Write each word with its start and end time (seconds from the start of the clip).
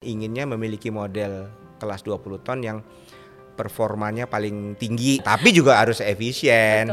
inginnya 0.00 0.48
memiliki 0.48 0.88
model 0.88 1.52
kelas 1.76 2.00
20 2.08 2.40
ton 2.40 2.64
yang 2.64 2.80
performanya 3.52 4.24
paling 4.24 4.72
tinggi 4.80 5.20
tapi 5.20 5.52
juga 5.52 5.76
harus 5.76 6.00
efisien. 6.00 6.88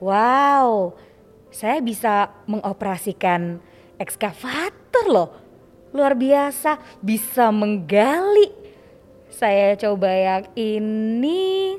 Wow, 0.00 0.96
saya 1.52 1.84
bisa 1.84 2.32
mengoperasikan 2.48 3.60
ekskavator 4.00 5.04
loh. 5.04 5.30
Luar 5.92 6.16
biasa, 6.16 6.80
bisa 7.04 7.52
menggali. 7.52 8.57
Saya 9.38 9.78
coba 9.78 10.10
yang 10.10 10.50
ini 10.58 11.78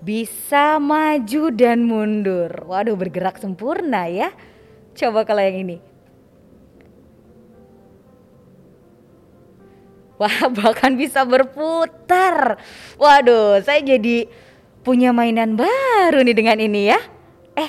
bisa 0.00 0.80
maju 0.80 1.52
dan 1.52 1.84
mundur. 1.84 2.48
Waduh, 2.64 2.96
bergerak 2.96 3.36
sempurna 3.36 4.08
ya. 4.08 4.32
Coba 4.96 5.28
kalau 5.28 5.44
yang 5.44 5.68
ini. 5.68 5.84
Wah, 10.20 10.48
bahkan 10.48 10.96
bisa 10.96 11.28
berputar. 11.28 12.56
Waduh, 12.96 13.60
saya 13.60 13.84
jadi 13.84 14.24
punya 14.80 15.12
mainan 15.12 15.60
baru 15.60 16.24
nih 16.24 16.36
dengan 16.40 16.56
ini 16.56 16.88
ya. 16.88 17.00
Eh, 17.52 17.68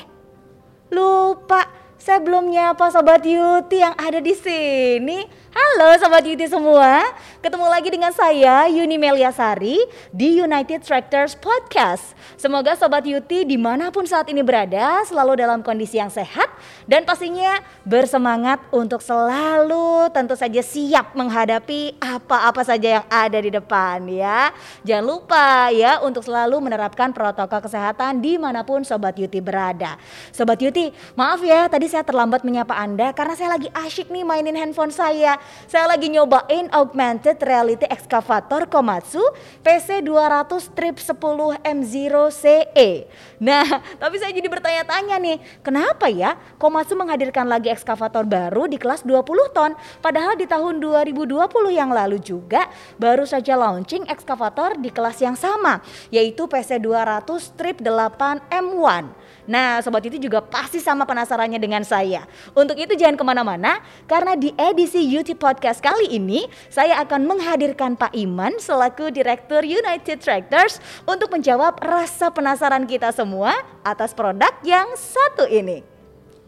lupa 0.95 1.67
saya 2.05 2.21
belum 2.21 2.53
nyapa 2.53 2.93
sobat 2.93 3.25
Yuti 3.25 3.81
yang 3.81 3.97
ada 3.97 4.21
di 4.21 4.37
sini. 4.37 5.25
Halo 5.55 5.95
sobat 5.97 6.21
Yuti 6.27 6.45
semua, 6.45 7.01
ketemu 7.39 7.65
lagi 7.65 7.89
dengan 7.89 8.11
saya 8.11 8.67
Yuni 8.69 8.99
Meliasari 8.99 9.79
di 10.13 10.37
United 10.37 10.85
Tractors 10.85 11.33
Podcast. 11.33 12.13
Semoga 12.37 12.77
sobat 12.77 13.07
Yuti 13.07 13.47
di 13.47 13.57
mana 13.57 13.89
pun 13.89 14.05
saat 14.05 14.29
ini 14.29 14.45
berada 14.45 15.01
selalu 15.07 15.39
dalam 15.39 15.65
kondisi 15.65 15.97
yang 15.97 16.11
sehat 16.11 16.45
dan 16.85 17.07
pastinya 17.07 17.57
bersemangat 17.87 18.61
untuk 18.69 18.99
selalu 18.99 20.11
tentu 20.13 20.35
saja 20.37 20.59
siap 20.59 21.15
menghadapi 21.15 21.97
apa-apa 22.03 22.61
saja 22.67 23.01
yang 23.01 23.05
ada 23.09 23.39
di 23.39 23.49
depan 23.49 24.03
ya. 24.11 24.53
Jangan 24.85 25.05
lupa 25.07 25.71
ya 25.73 26.03
untuk 26.05 26.21
selalu 26.21 26.69
menerapkan 26.69 27.15
protokol 27.15 27.63
kesehatan 27.63 28.19
di 28.21 28.37
mana 28.37 28.61
pun 28.61 28.83
sobat 28.85 29.17
Yuti 29.17 29.39
berada. 29.41 29.97
Sobat 30.35 30.59
Yuti, 30.59 30.91
maaf 31.17 31.39
ya 31.41 31.71
tadi 31.71 31.94
saya 31.95 32.03
terlambat 32.03 32.43
menyapa 32.43 32.75
Anda 32.75 33.15
karena 33.15 33.39
saya 33.39 33.55
lagi 33.55 33.71
asyik 33.71 34.11
nih 34.11 34.27
mainin 34.27 34.59
handphone 34.59 34.91
saya. 34.91 35.39
Saya 35.63 35.87
lagi 35.87 36.11
nyobain 36.11 36.67
augmented 36.75 37.39
reality 37.39 37.87
excavator 37.87 38.67
Komatsu 38.67 39.23
PC 39.63 40.03
200 40.03 40.59
strip 40.59 40.99
10 40.99 41.15
M0 41.63 42.15
CE. 42.35 43.07
Nah, 43.39 43.63
tapi 44.03 44.19
saya 44.19 44.35
jadi 44.35 44.43
bertanya-tanya 44.43 45.15
nih, 45.23 45.39
kenapa 45.63 46.11
ya 46.11 46.35
Komatsu 46.59 46.99
menghadirkan 46.99 47.47
lagi 47.47 47.71
ekskavator 47.71 48.27
baru 48.27 48.67
di 48.67 48.75
kelas 48.75 49.07
20 49.07 49.55
ton 49.55 49.71
padahal 50.03 50.35
di 50.35 50.51
tahun 50.51 50.83
2020 50.83 51.31
yang 51.71 51.95
lalu 51.95 52.19
juga 52.19 52.67
baru 52.99 53.23
saja 53.23 53.55
launching 53.55 54.03
ekskavator 54.11 54.75
di 54.83 54.91
kelas 54.91 55.23
yang 55.23 55.39
sama 55.39 55.79
yaitu 56.11 56.43
PC 56.43 56.75
200 56.75 57.23
strip 57.39 57.79
8 57.79 58.51
M1. 58.51 59.24
Nah, 59.45 59.81
sobat 59.81 60.05
itu 60.05 60.17
juga 60.17 60.41
pasti 60.41 60.81
sama 60.81 61.05
penasarannya 61.05 61.61
dengan 61.61 61.81
saya. 61.85 62.25
Untuk 62.57 62.77
itu 62.77 62.93
jangan 62.97 63.17
ke 63.17 63.23
mana-mana, 63.25 63.81
karena 64.09 64.33
di 64.33 64.51
edisi 64.57 65.01
YouTube 65.01 65.41
Podcast 65.41 65.79
kali 65.81 66.13
ini, 66.13 66.49
saya 66.69 66.99
akan 67.05 67.29
menghadirkan 67.29 67.97
Pak 67.97 68.13
Iman 68.17 68.57
selaku 68.57 69.13
Direktur 69.13 69.61
United 69.61 70.21
Tractors 70.21 70.81
untuk 71.05 71.31
menjawab 71.31 71.77
rasa 71.81 72.33
penasaran 72.33 72.89
kita 72.89 73.13
semua 73.13 73.53
atas 73.85 74.11
produk 74.11 74.51
yang 74.65 74.89
satu 74.97 75.45
ini. 75.45 75.94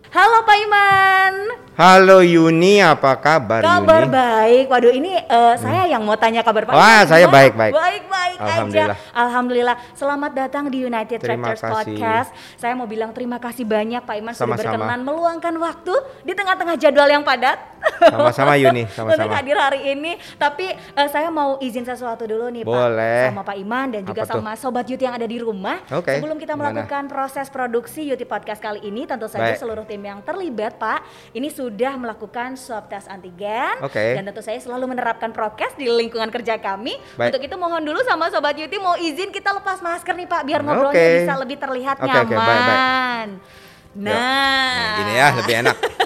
Halo 0.08 0.44
Pak 0.44 0.58
Iman. 0.58 1.34
Halo 1.78 2.26
Yuni, 2.26 2.82
apa 2.82 3.14
kabar 3.22 3.62
Kabar 3.62 4.10
Yuni? 4.10 4.10
baik. 4.12 4.66
Waduh, 4.66 4.90
ini 4.90 5.14
uh, 5.22 5.54
saya 5.56 5.86
yang 5.86 6.02
mau 6.02 6.18
tanya 6.18 6.42
kabar 6.42 6.66
Pak 6.66 6.74
Wah, 6.74 6.82
Iman. 6.82 7.06
saya 7.06 7.26
baik-baik. 7.30 7.70
Baik-baik 7.70 8.38
aja. 8.40 8.50
Alhamdulillah. 8.50 8.98
Alhamdulillah. 9.14 9.76
Selamat 9.94 10.32
datang 10.34 10.66
di 10.68 10.82
United 10.82 11.22
Terima 11.22 11.54
Tractors 11.54 11.62
kasih. 11.62 11.74
Podcast. 11.94 12.30
Saya 12.58 12.74
mau 12.74 12.86
bilang 12.86 13.14
terima 13.14 13.38
kasih 13.38 13.62
banyak 13.62 14.02
Pak 14.02 14.16
Iman 14.16 14.34
sudah 14.34 14.58
Sama-sama. 14.58 14.74
berkenan 14.74 15.00
meluangkan 15.02 15.54
waktu 15.56 15.94
di 16.24 16.34
tengah-tengah 16.34 16.76
jadwal 16.78 17.06
yang 17.08 17.22
padat. 17.22 17.58
Sama-sama 18.00 18.58
Yuni, 18.64 18.84
Untuk 18.84 18.98
sama-sama. 19.14 19.38
hadir 19.38 19.54
hari 19.56 19.82
ini. 19.88 20.12
Tapi 20.34 20.66
eh, 20.74 21.10
saya 21.10 21.30
mau 21.30 21.62
izin 21.62 21.86
sesuatu 21.86 22.26
dulu 22.26 22.50
nih 22.50 22.66
Pak. 22.66 22.74
Boleh. 22.74 23.22
Sama 23.30 23.46
Pak 23.46 23.54
Iman 23.56 23.88
dan 23.92 24.02
juga 24.02 24.22
Apa 24.24 24.34
tuh? 24.34 24.42
sama 24.42 24.52
Sobat 24.58 24.86
Yuti 24.90 25.06
yang 25.06 25.14
ada 25.14 25.30
di 25.30 25.38
rumah. 25.38 25.78
Oke, 25.94 26.18
Sebelum 26.18 26.42
kita 26.42 26.58
gimana? 26.58 26.74
melakukan 26.74 27.06
proses 27.06 27.46
produksi 27.48 28.02
Yuti 28.04 28.26
Podcast 28.26 28.58
kali 28.58 28.82
ini, 28.82 29.06
tentu 29.06 29.30
saja 29.30 29.54
Baik. 29.54 29.62
seluruh 29.62 29.86
tim 29.86 29.97
yang 30.02 30.20
terlibat 30.26 30.78
Pak, 30.78 31.04
ini 31.34 31.50
sudah 31.50 31.96
melakukan 31.98 32.58
swab 32.58 32.90
test 32.90 33.08
antigen. 33.08 33.78
Oke. 33.82 34.18
Dan 34.18 34.28
tentu 34.28 34.42
saya 34.42 34.58
selalu 34.58 34.94
menerapkan 34.96 35.30
prokes 35.34 35.74
di 35.78 35.88
lingkungan 35.88 36.30
kerja 36.30 36.58
kami. 36.58 36.98
Baik. 37.16 37.34
Untuk 37.34 37.42
itu 37.48 37.56
mohon 37.56 37.82
dulu 37.82 38.00
sama 38.06 38.30
Sobat 38.30 38.58
Yuti 38.58 38.78
mau 38.78 38.98
izin 38.98 39.30
kita 39.34 39.54
lepas 39.56 39.82
masker 39.82 40.14
nih 40.14 40.28
Pak, 40.30 40.42
biar 40.46 40.62
ngobrolnya 40.62 41.08
bisa 41.24 41.34
lebih 41.38 41.58
terlihat 41.58 41.98
oke, 42.02 42.08
nyaman. 42.08 42.28
baik, 42.28 42.38
baik. 42.38 43.30
Nah, 43.98 44.14
Nah, 44.14 44.94
gini 45.02 45.14
ya, 45.18 45.28
lebih 45.34 45.56
enak. 45.66 45.78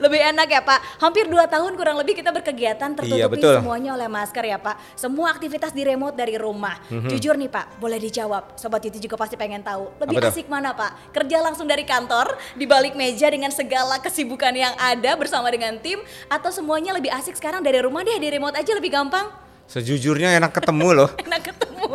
lebih 0.00 0.20
enak 0.26 0.48
ya 0.48 0.60
Pak. 0.60 0.80
Hampir 0.98 1.28
2 1.28 1.36
tahun 1.46 1.72
kurang 1.76 1.96
lebih 1.96 2.16
kita 2.16 2.32
berkegiatan 2.32 2.96
tertutupi 2.96 3.20
Iya, 3.20 3.28
betul. 3.28 3.60
semuanya 3.60 3.94
oleh 3.94 4.08
masker 4.08 4.42
ya 4.42 4.56
Pak. 4.56 4.96
Semua 4.96 5.30
aktivitas 5.30 5.70
di 5.70 5.84
remote 5.84 6.16
dari 6.16 6.34
rumah. 6.34 6.80
Mhm. 6.88 7.08
Jujur 7.08 7.36
nih 7.36 7.46
Pak, 7.46 7.76
boleh 7.76 8.00
dijawab. 8.00 8.56
Sobat 8.56 8.80
Yuti 8.80 8.98
juga 8.98 9.14
pasti 9.14 9.36
pengen 9.36 9.60
tahu. 9.60 9.92
Lebih 10.00 10.16
Apa 10.16 10.22
tuh? 10.26 10.32
asik 10.32 10.46
mana 10.48 10.72
Pak? 10.72 11.12
Kerja 11.12 11.38
langsung 11.38 11.68
dari 11.68 11.84
kantor, 11.84 12.32
di 12.56 12.64
balik 12.64 12.96
meja 12.96 13.28
dengan 13.28 13.52
segala 13.52 14.00
kesibukan 14.00 14.50
yang 14.50 14.72
ada 14.74 15.12
bersama 15.14 15.52
dengan 15.52 15.76
tim 15.78 16.00
atau 16.26 16.48
semuanya 16.48 16.90
lebih 16.90 17.12
asik 17.12 17.36
sekarang 17.36 17.60
dari 17.60 17.78
rumah 17.78 18.00
deh, 18.00 18.16
di 18.16 18.28
remote 18.28 18.56
aja 18.56 18.72
lebih 18.72 18.90
gampang. 18.90 19.28
Sejujurnya 19.68 20.34
enak 20.34 20.50
ketemu 20.50 20.88
loh. 20.96 21.10
Enak 21.22 21.46
ketemu. 21.46 21.86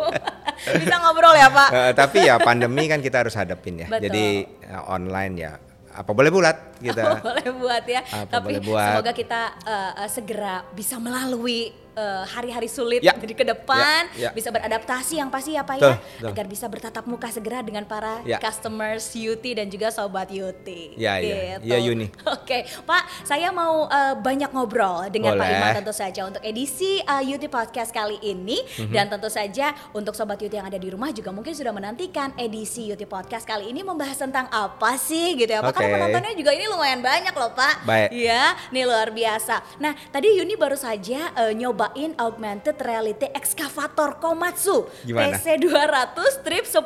Bisa 0.79 0.95
ngobrol 0.95 1.35
ya 1.35 1.51
Pak. 1.51 1.69
Eh, 1.69 1.91
tapi 1.91 2.17
ya 2.23 2.39
pandemi 2.39 2.87
kan 2.87 3.03
kita 3.03 3.19
harus 3.19 3.35
hadapin 3.35 3.83
ya. 3.83 3.87
Betul. 3.91 4.07
Jadi 4.07 4.25
eh, 4.47 4.81
online 4.87 5.33
ya 5.35 5.51
apa 5.95 6.11
boleh 6.11 6.31
bulat 6.31 6.57
kita. 6.83 7.03
boleh 7.27 7.49
buat 7.55 7.83
ya. 7.87 8.01
Apa 8.03 8.43
Tapi 8.43 8.59
boleh 8.59 8.61
buat. 8.67 8.87
semoga 8.91 9.11
kita 9.15 9.41
eh, 9.63 10.07
segera 10.11 10.55
bisa 10.75 10.99
melalui 10.99 11.84
eh, 11.95 12.23
hari-hari 12.27 12.67
sulit 12.67 12.99
Ya. 12.99 13.15
jadi 13.15 13.33
ke 13.33 13.45
depan, 13.47 14.07
Ya, 14.13 14.27
ya. 14.27 14.29
bisa 14.31 14.49
beradaptasi 14.49 15.17
yang 15.17 15.27
pasti 15.27 15.53
ya 15.53 15.63
Pak 15.63 15.75
Betul, 15.75 15.91
ya, 15.91 15.97
betul. 15.97 16.29
agar 16.29 16.45
bisa 16.45 16.65
bertatap 16.67 17.03
muka 17.05 17.27
segera 17.29 17.59
dengan 17.59 17.83
para 17.83 18.19
Ya. 18.21 18.37
customers 18.37 19.11
Yuti 19.11 19.53
dan 19.53 19.67
juga 19.67 19.89
sobat 19.89 20.27
Yuti. 20.27 20.93
Ya, 20.95 21.17
ya. 21.17 21.57
Gitu. 21.57 21.65
Iya, 21.65 21.77
Yuni. 21.81 22.07
Oke, 22.35 22.63
Pak, 22.81 23.03
saya 23.23 23.49
mau 23.49 23.87
eh, 23.87 24.13
banyak 24.13 24.49
ngobrol 24.49 25.07
dengan 25.07 25.33
Pak 25.33 25.41
Boleh. 25.41 25.57
Iman 25.57 25.71
tentu 25.75 25.91
saja 25.91 26.21
untuk 26.23 26.41
edisi 26.41 26.99
eh, 26.99 27.23
Yuti 27.23 27.47
Podcast 27.47 27.89
kali 27.89 28.19
ini 28.21 28.59
Mhm. 28.77 28.91
dan 28.91 29.05
tentu 29.07 29.27
saja 29.27 29.71
untuk 29.91 30.13
sobat 30.13 30.37
Yuti 30.37 30.55
yang 30.55 30.65
ada 30.65 30.75
di 30.75 30.87
rumah 30.87 31.09
juga 31.09 31.29
mungkin 31.29 31.51
sudah 31.51 31.71
menantikan 31.71 32.35
edisi 32.35 32.85
Yuti 32.85 33.05
Podcast 33.05 33.43
kali 33.43 33.69
ini 33.69 33.81
membahas 33.81 34.17
tentang 34.17 34.45
apa 34.47 34.95
sih 34.95 35.35
gitu 35.35 35.49
ya 35.49 35.61
Pak. 35.61 35.71
Karena 35.71 35.87
Oke. 35.87 35.95
penontonnya 35.97 36.33
juga 36.33 36.51
ini 36.51 36.65
lumayan 36.65 36.99
banyak 36.99 37.31
loh 37.31 37.51
Pak. 37.51 37.75
Baik. 37.83 38.09
Iya, 38.11 38.43
nih 38.69 38.83
luar 38.83 39.09
biasa. 39.09 39.55
Nah, 39.77 39.95
tadi 40.09 40.35
Yuni 40.35 40.55
baru 40.55 40.75
saja 40.75 41.31
eh, 41.37 41.53
nyobain 41.85 42.17
augmented 42.17 42.77
reality 42.81 43.29
excavator 43.33 44.17
Komatsu 44.17 44.89
Gimana? 45.05 45.37
PC 45.37 45.61
200 45.61 46.37
strip 46.41 46.65
10 46.65 46.81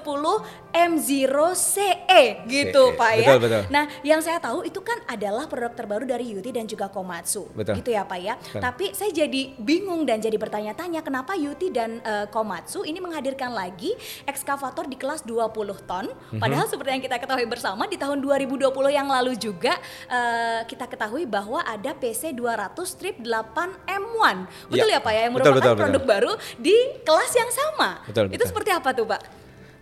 M0 0.70 1.34
CE 1.58 2.24
gitu 2.46 2.84
CE. 2.94 2.98
Pak 3.00 3.12
ya. 3.18 3.28
Betul, 3.34 3.40
betul. 3.50 3.62
Nah, 3.74 3.86
yang 4.06 4.22
saya 4.22 4.38
tahu 4.38 4.62
itu 4.62 4.78
kan 4.86 5.02
adalah 5.10 5.50
produk 5.50 5.74
terbaru 5.74 6.06
dari 6.06 6.30
Yuti 6.30 6.54
dan 6.54 6.70
juga 6.70 6.86
Komatsu. 6.94 7.50
Betul. 7.58 7.82
Gitu 7.82 7.90
ya 7.90 8.06
Pak 8.06 8.20
ya. 8.22 8.38
Betul. 8.38 8.62
Tapi 8.62 8.86
saya 8.94 9.10
jadi 9.10 9.58
bingung 9.58 10.06
dan 10.06 10.22
jadi 10.22 10.38
bertanya-tanya 10.38 11.02
kenapa 11.02 11.34
Yuti 11.34 11.74
dan 11.74 11.98
eh, 12.06 12.30
Komatsu 12.30 12.86
ini 12.86 13.02
menghadirkan 13.02 13.50
lagi 13.50 13.98
ekskavator 14.30 14.86
di 14.86 14.98
kelas 15.00 15.26
20 15.26 15.90
ton. 15.90 16.06
Mhm. 16.06 16.38
Padahal 16.38 16.70
seperti 16.70 16.90
yang 16.94 17.04
kita 17.04 17.18
ketahui 17.18 17.48
bersama 17.50 17.90
di 17.90 17.98
tahun 17.98 18.22
2020 18.22 18.70
yang 18.94 19.10
lalu 19.10 19.34
juga 19.42 19.74
eh, 20.06 20.62
kita 20.70 20.86
ketahui 20.86 21.26
bahwa 21.26 21.66
ada 21.66 21.98
PC 21.98 22.30
200 22.38 22.78
strip 22.86 23.18
8 23.18 23.90
M1. 23.90 24.38
Betul 24.70 24.89
ya, 24.90 24.98
Ya. 24.98 25.06
Pak 25.06 25.12
ya 25.14 25.22
yang 25.30 25.34
Betul, 25.38 25.52
merupakan 25.54 25.70
betul, 25.70 25.82
produk 25.86 26.04
baru 26.04 26.32
di 26.58 26.76
kelas 27.06 27.32
yang 27.32 27.52
sama. 27.54 27.90
Betul, 28.04 28.26
Itu 28.28 28.34
betul. 28.36 28.48
seperti 28.50 28.70
apa 28.74 28.90
tuh 28.92 29.06
Pak? 29.06 29.22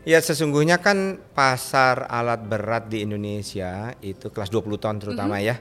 Ya 0.04 0.20
sesungguhnya 0.24 0.80
kan 0.80 1.20
pasar 1.36 2.08
alat 2.08 2.40
berat 2.40 2.88
di 2.88 3.04
Indonesia 3.04 3.92
itu 4.00 4.32
kelas 4.32 4.48
20 4.48 4.80
ton 4.80 4.96
terutama 4.96 5.36
Mhm. 5.36 5.44
ya. 5.44 5.56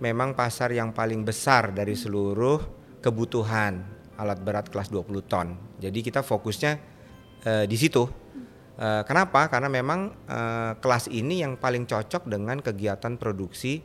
Memang 0.00 0.32
pasar 0.32 0.72
yang 0.72 0.92
paling 0.92 1.20
besar 1.20 1.68
dari 1.68 1.92
seluruh 1.92 2.60
kebutuhan 3.00 3.84
alat 4.16 4.40
berat 4.40 4.72
kelas 4.72 4.88
20 4.88 5.20
ton. 5.20 5.52
Jadi 5.76 6.00
kita 6.00 6.24
fokusnya 6.24 6.72
eh, 7.44 7.68
di 7.68 7.76
situ. 7.76 8.08
Eh, 8.74 9.02
kenapa? 9.04 9.52
Karena 9.52 9.68
memang 9.68 10.16
eh, 10.24 10.72
kelas 10.80 11.12
ini 11.12 11.44
yang 11.44 11.60
paling 11.60 11.84
cocok 11.84 12.24
dengan 12.24 12.64
kegiatan 12.64 13.20
produksi 13.20 13.84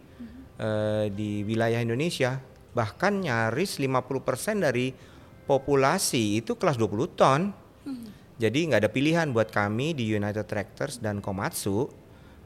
eh, 0.55 1.05
di 1.11 1.43
wilayah 1.43 1.83
Indonesia. 1.83 2.39
Bahkan 2.73 3.25
nyaris 3.25 3.81
50% 3.81 4.65
dari 4.65 4.93
populasi 5.49 6.41
itu 6.41 6.53
kelas 6.53 6.77
20 6.77 7.19
ton. 7.19 7.41
Jadi 8.39 8.59
nggak 8.71 8.87
ada 8.87 8.91
pilihan 8.91 9.27
buat 9.35 9.51
kami 9.51 9.91
di 9.97 10.07
United 10.07 10.47
Tractors 10.47 11.03
dan 11.03 11.19
Komatsu 11.19 11.91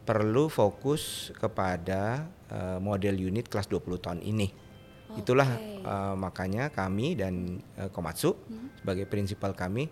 perlu 0.03 0.49
fokus 0.49 1.31
kepada 1.37 2.27
uh, 2.49 2.79
model 2.81 3.13
unit 3.19 3.45
kelas 3.45 3.69
20 3.69 4.01
ton 4.01 4.17
ini. 4.23 4.49
Itulah 5.13 5.45
uh, 5.85 6.15
makanya 6.17 6.73
kami 6.73 7.13
dan 7.13 7.61
uh, 7.77 7.93
Komatsu 7.93 8.33
hmm. 8.33 8.81
sebagai 8.81 9.05
prinsipal 9.05 9.53
kami 9.53 9.85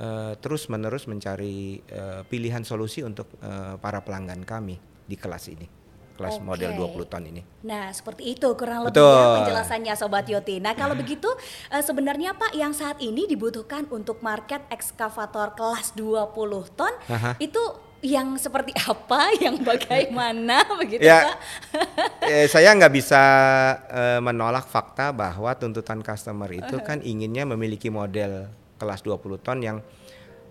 uh, 0.00 0.32
terus 0.40 0.68
menerus 0.72 1.04
mencari 1.04 1.84
uh, 1.92 2.24
pilihan 2.24 2.64
solusi 2.64 3.04
untuk 3.04 3.28
uh, 3.44 3.76
para 3.76 4.00
pelanggan 4.00 4.44
kami 4.44 4.80
di 5.04 5.16
kelas 5.20 5.52
ini 5.52 5.75
kelas 6.16 6.40
okay. 6.40 6.46
model 6.48 6.70
20 6.74 7.12
ton 7.12 7.22
ini. 7.22 7.42
Nah, 7.62 7.92
seperti 7.92 8.34
itu 8.34 8.48
kurang 8.56 8.88
lebih 8.88 8.98
ya 8.98 9.44
penjelasannya 9.44 9.94
Sobat 9.94 10.26
Yoti. 10.26 10.58
Nah, 10.58 10.72
kalau 10.72 10.96
begitu 10.96 11.28
uh, 11.70 11.82
sebenarnya 11.84 12.32
Pak 12.34 12.56
yang 12.56 12.72
saat 12.72 12.98
ini 13.04 13.28
dibutuhkan 13.28 13.84
untuk 13.92 14.24
market 14.24 14.64
ekskavator 14.72 15.54
kelas 15.54 15.92
20 15.94 16.32
ton 16.74 16.92
Aha. 17.12 17.36
itu 17.36 17.60
yang 18.04 18.36
seperti 18.36 18.72
apa, 18.92 19.32
yang 19.40 19.60
bagaimana 19.60 20.64
begitu 20.80 21.04
ya, 21.04 21.26
Pak? 21.28 21.36
eh, 22.32 22.46
saya 22.48 22.72
nggak 22.72 22.92
bisa 22.92 23.22
uh, 23.88 24.20
menolak 24.24 24.68
fakta 24.68 25.12
bahwa 25.12 25.52
tuntutan 25.56 26.00
customer 26.00 26.48
itu 26.52 26.76
kan 26.84 27.00
inginnya 27.04 27.44
memiliki 27.48 27.88
model 27.92 28.48
kelas 28.76 29.00
20 29.02 29.40
ton 29.40 29.58
yang 29.64 29.78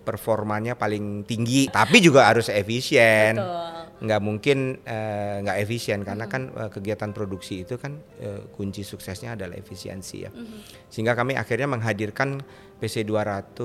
performanya 0.05 0.77
paling 0.77 1.25
tinggi, 1.25 1.65
tapi 1.73 1.97
juga 1.99 2.29
harus 2.29 2.47
efisien. 2.53 3.41
Betul 3.41 3.75
nggak 3.95 4.21
mungkin 4.21 4.75
uh, 4.83 5.39
nggak 5.39 5.57
efisien 5.63 6.03
karena 6.03 6.27
kan 6.27 6.51
uh, 6.51 6.67
kegiatan 6.67 7.15
produksi 7.15 7.63
itu 7.63 7.79
kan 7.79 7.95
uh, 8.19 8.43
kunci 8.51 8.83
suksesnya 8.83 9.39
adalah 9.39 9.55
efisiensi 9.55 10.27
ya. 10.27 10.31
Mm-hmm. 10.35 10.59
Sehingga 10.91 11.15
kami 11.15 11.39
akhirnya 11.39 11.71
menghadirkan 11.71 12.43
PC 12.83 13.07
200 13.07 13.55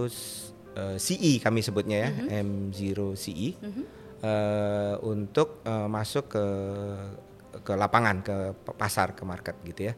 uh, 0.78 0.96
CE 1.02 1.42
kami 1.42 1.66
sebutnya 1.66 2.06
ya, 2.06 2.10
mm-hmm. 2.14 2.46
M0 2.46 2.98
CE 3.18 3.48
mm-hmm. 3.58 3.84
uh, 4.22 4.94
untuk 5.02 5.66
uh, 5.66 5.90
masuk 5.90 6.30
ke 6.30 6.44
ke 7.66 7.72
lapangan, 7.74 8.22
ke 8.22 8.36
pasar, 8.78 9.18
ke 9.18 9.26
market 9.26 9.58
gitu 9.66 9.90
ya. 9.90 9.94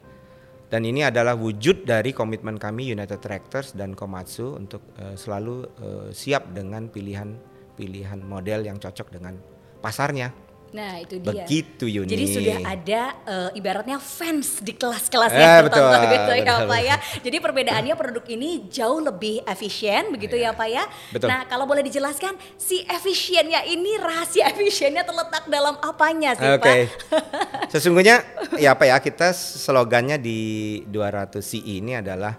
Dan 0.73 0.89
ini 0.89 1.05
adalah 1.05 1.37
wujud 1.37 1.85
dari 1.85 2.17
komitmen 2.17 2.57
kami 2.57 2.97
United 2.97 3.21
Tractors 3.21 3.77
dan 3.77 3.93
Komatsu 3.93 4.57
untuk 4.57 4.81
uh, 4.97 5.13
selalu 5.13 5.69
uh, 5.77 6.09
siap 6.09 6.49
dengan 6.49 6.89
pilihan-pilihan 6.89 8.17
model 8.25 8.65
yang 8.65 8.81
cocok 8.81 9.13
dengan 9.13 9.37
pasarnya. 9.85 10.33
Nah 10.73 10.97
itu 10.97 11.21
dia. 11.21 11.45
Begitu 11.45 11.85
Yuni. 11.85 12.09
Jadi 12.09 12.25
sudah 12.33 12.57
ada 12.65 13.01
uh, 13.29 13.49
ibaratnya 13.53 14.01
fans 14.01 14.59
di 14.59 14.73
kelas-kelas 14.73 15.31
yang 15.31 15.45
eh, 15.45 15.59
tertentu 15.69 15.93
betul, 15.93 16.09
gitu 16.09 16.31
ya 16.41 16.55
Pak 16.65 16.81
ya. 16.81 16.95
Jadi 17.21 17.37
perbedaannya 17.37 17.93
produk 17.93 18.25
ini 18.33 18.49
jauh 18.73 18.99
lebih 18.99 19.45
efisien 19.45 20.09
begitu 20.09 20.33
ya, 20.33 20.51
ya 20.51 20.57
Pak 20.57 20.67
ya. 20.67 20.83
Betul. 21.13 21.29
Nah 21.29 21.45
kalau 21.45 21.69
boleh 21.69 21.85
dijelaskan 21.85 22.33
si 22.57 22.81
efisiennya 22.89 23.69
ini 23.69 24.01
rahasia 24.01 24.49
efisiennya 24.53 25.05
terletak 25.05 25.45
dalam 25.45 25.77
apanya 25.77 26.33
sih 26.33 26.49
okay. 26.57 26.89
Pak? 26.89 27.13
Sesungguhnya 27.77 28.25
ya 28.57 28.73
apa 28.73 28.89
ya 28.89 28.97
kita 28.97 29.29
slogannya 29.37 30.17
di 30.17 30.81
200 30.89 31.37
CE 31.37 31.85
ini 31.85 32.01
adalah 32.01 32.33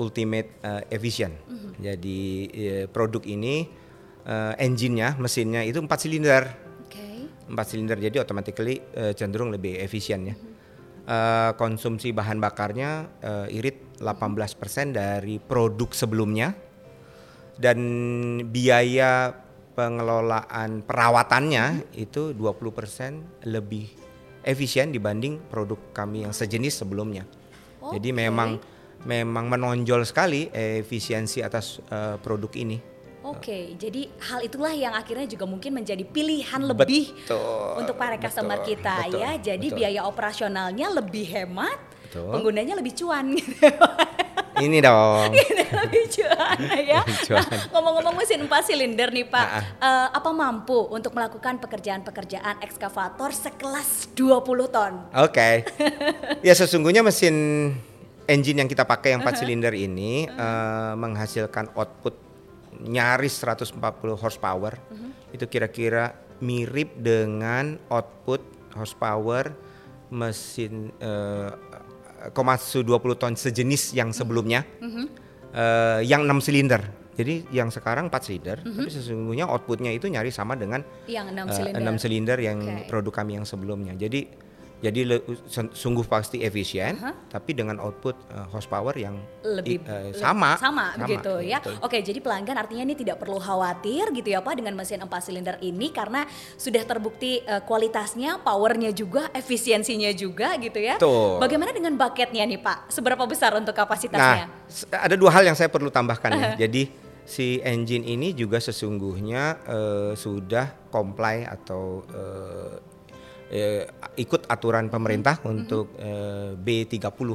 ultimate 0.00 0.64
uh, 0.64 0.80
efficient. 0.88 1.36
Mm 1.44 1.56
-hmm. 1.56 1.70
Jadi 1.76 2.20
uh, 2.48 2.84
produk 2.88 3.20
ini 3.28 3.68
uh, 4.24 4.52
engine-nya, 4.56 5.20
mesinnya 5.20 5.60
itu 5.60 5.76
empat 5.76 6.04
silinder 6.04 6.65
empat 7.46 7.66
silinder 7.72 7.98
jadi 7.98 8.22
automatically 8.22 8.82
uh, 8.98 9.12
cenderung 9.14 9.54
lebih 9.54 9.78
efisien 9.78 10.26
ya. 10.30 10.36
Uh, 11.06 11.54
konsumsi 11.54 12.10
bahan 12.10 12.42
bakarnya 12.42 13.06
uh, 13.22 13.46
irit 13.46 14.02
18% 14.02 14.90
dari 14.90 15.38
produk 15.38 15.94
sebelumnya 15.94 16.50
dan 17.56 17.78
biaya 18.50 19.30
pengelolaan 19.76 20.82
perawatannya 20.82 21.64
hmm. 21.94 21.94
itu 21.94 22.34
20% 22.34 23.46
lebih 23.46 23.86
efisien 24.42 24.90
dibanding 24.90 25.38
produk 25.46 25.78
kami 25.92 26.26
yang 26.26 26.34
sejenis 26.34 26.82
sebelumnya. 26.82 27.22
Okay. 27.78 28.00
Jadi 28.00 28.10
memang 28.10 28.58
memang 29.06 29.46
menonjol 29.46 30.02
sekali 30.02 30.48
efisiensi 30.50 31.44
atas 31.44 31.78
uh, 31.92 32.16
produk 32.18 32.50
ini. 32.56 32.95
Oke, 33.26 33.74
jadi 33.74 34.06
hal 34.22 34.46
itulah 34.46 34.70
yang 34.70 34.94
akhirnya 34.94 35.26
juga 35.26 35.50
mungkin 35.50 35.74
menjadi 35.74 36.06
pilihan 36.06 36.62
lebih 36.62 37.10
betul, 37.10 37.74
untuk 37.74 37.98
para 37.98 38.14
customer 38.22 38.62
betul, 38.62 38.78
kita 38.78 38.96
betul, 39.02 39.18
ya. 39.18 39.30
Jadi 39.34 39.66
betul. 39.66 39.78
biaya 39.82 40.00
operasionalnya 40.06 40.86
lebih 40.94 41.26
hemat, 41.34 41.74
betul. 42.06 42.30
penggunanya 42.30 42.78
lebih 42.78 42.94
cuan 42.94 43.34
gitu. 43.34 43.66
Ini 44.56 44.78
dong. 44.78 45.34
Ini 45.34 45.64
lebih 45.68 46.04
cuan 46.16 46.58
ya. 46.94 47.02
Nah, 47.04 47.46
ngomong-ngomong 47.74 48.14
mesin 48.14 48.46
4 48.46 48.62
silinder 48.62 49.10
nih 49.10 49.26
Pak, 49.28 49.48
nah, 49.52 49.64
uh, 49.82 50.08
apa 50.14 50.30
mampu 50.32 50.86
untuk 50.88 51.12
melakukan 51.12 51.60
pekerjaan-pekerjaan 51.60 52.62
ekskavator 52.62 53.34
sekelas 53.34 54.14
20 54.14 54.70
ton? 54.70 54.92
Oke. 55.18 55.34
Okay. 55.34 55.54
ya 56.46 56.54
sesungguhnya 56.56 57.02
mesin 57.04 57.34
engine 58.30 58.64
yang 58.64 58.70
kita 58.70 58.88
pakai 58.88 59.18
yang 59.18 59.20
4 59.20 59.34
silinder 59.44 59.74
ini 59.76 60.24
uh, 60.30 60.96
menghasilkan 60.96 61.74
output 61.76 62.25
nyaris 62.82 63.40
140 63.40 63.80
horsepower. 64.16 64.74
Uh 64.90 64.94
-huh. 64.94 65.10
Itu 65.32 65.46
kira-kira 65.48 66.12
mirip 66.44 66.96
dengan 67.00 67.80
output 67.88 68.44
horsepower 68.76 69.52
mesin 70.12 70.92
uh, 71.00 71.50
Komatsu 72.32 72.82
20 72.82 73.20
ton 73.20 73.34
sejenis 73.34 73.96
yang 73.96 74.12
sebelumnya. 74.12 74.64
Uh 74.80 74.86
-huh. 74.86 75.06
uh, 75.56 76.00
yang 76.04 76.28
6 76.28 76.46
silinder. 76.52 76.82
Jadi 77.16 77.48
yang 77.48 77.72
sekarang 77.72 78.12
4 78.12 78.20
silinder, 78.20 78.60
uh 78.60 78.68
-huh. 78.68 78.76
tapi 78.84 78.90
sesungguhnya 78.92 79.48
outputnya 79.48 79.88
itu 79.88 80.04
nyaris 80.12 80.36
sama 80.36 80.52
dengan 80.52 80.84
yang 81.08 81.32
6 81.32 81.48
silinder, 81.48 81.80
uh, 81.80 81.96
6 81.96 82.02
silinder 82.04 82.38
yang 82.44 82.58
okay. 82.60 82.84
produk 82.92 83.24
kami 83.24 83.40
yang 83.40 83.48
sebelumnya. 83.48 83.96
Jadi 83.96 84.45
jadi 84.86 85.00
le, 85.02 85.16
sungguh 85.74 86.06
pasti 86.06 86.46
efisien, 86.46 86.94
uh 87.02 87.10
-huh. 87.10 87.14
tapi 87.26 87.58
dengan 87.58 87.82
output 87.82 88.14
uh, 88.30 88.46
horsepower 88.54 88.94
yang 88.94 89.18
lebih 89.42 89.82
uh, 89.82 90.14
sama, 90.14 90.54
sama, 90.54 90.94
sama 90.94 91.02
begitu 91.02 91.32
ya. 91.42 91.58
Betul. 91.58 91.74
Oke, 91.82 91.98
jadi 92.06 92.18
pelanggan 92.22 92.54
artinya 92.54 92.86
ini 92.86 92.94
tidak 92.94 93.18
perlu 93.18 93.42
khawatir 93.42 94.14
gitu 94.14 94.28
ya 94.30 94.38
Pak 94.38 94.54
dengan 94.62 94.78
mesin 94.78 95.02
4 95.02 95.10
silinder 95.18 95.58
ini 95.58 95.90
karena 95.90 96.22
sudah 96.54 96.86
terbukti 96.86 97.42
uh, 97.42 97.58
kualitasnya, 97.66 98.38
powernya 98.46 98.94
juga, 98.94 99.26
efisiensinya 99.34 100.14
juga 100.14 100.54
gitu 100.62 100.78
ya. 100.78 101.02
Tuh. 101.02 101.42
Bagaimana 101.42 101.74
dengan 101.74 101.98
bucketnya 101.98 102.46
nih 102.46 102.62
Pak? 102.62 102.94
Seberapa 102.94 103.26
besar 103.26 103.58
untuk 103.58 103.74
kapasitasnya? 103.74 104.46
Nah, 104.46 105.00
ada 105.02 105.18
dua 105.18 105.34
hal 105.34 105.42
yang 105.42 105.58
saya 105.58 105.66
perlu 105.66 105.90
tambahkan 105.90 106.30
ya. 106.30 106.50
Jadi 106.66 107.06
si 107.26 107.58
engine 107.60 108.06
ini 108.06 108.30
juga 108.32 108.62
sesungguhnya 108.62 109.66
uh, 109.66 110.12
sudah 110.14 110.86
comply 110.94 111.42
atau 111.42 112.06
uh, 112.14 112.78
eh, 113.50 113.86
ikut 114.16 114.48
aturan 114.48 114.88
pemerintah 114.88 115.38
mm-hmm. 115.38 115.52
untuk 115.52 115.86
eh, 115.98 116.52
B30. 116.56 117.30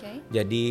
Okay. 0.00 0.16
Jadi 0.32 0.66